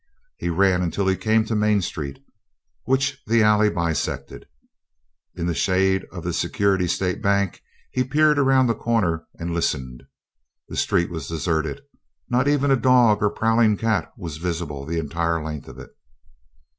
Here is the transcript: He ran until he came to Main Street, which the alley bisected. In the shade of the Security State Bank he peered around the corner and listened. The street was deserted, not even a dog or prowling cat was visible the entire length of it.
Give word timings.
He 0.37 0.49
ran 0.49 0.81
until 0.81 1.07
he 1.07 1.15
came 1.15 1.45
to 1.45 1.53
Main 1.55 1.79
Street, 1.79 2.17
which 2.85 3.21
the 3.27 3.43
alley 3.43 3.69
bisected. 3.69 4.47
In 5.35 5.45
the 5.45 5.53
shade 5.53 6.07
of 6.11 6.23
the 6.23 6.33
Security 6.33 6.87
State 6.87 7.21
Bank 7.21 7.61
he 7.91 8.03
peered 8.03 8.39
around 8.39 8.65
the 8.65 8.73
corner 8.73 9.27
and 9.37 9.53
listened. 9.53 10.01
The 10.69 10.75
street 10.75 11.11
was 11.11 11.27
deserted, 11.27 11.81
not 12.27 12.47
even 12.47 12.71
a 12.71 12.75
dog 12.75 13.21
or 13.21 13.29
prowling 13.29 13.77
cat 13.77 14.11
was 14.17 14.37
visible 14.37 14.87
the 14.87 14.97
entire 14.97 15.43
length 15.43 15.67
of 15.67 15.77
it. 15.77 15.91